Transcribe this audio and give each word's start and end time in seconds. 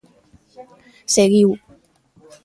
Seguiu. 1.15 1.49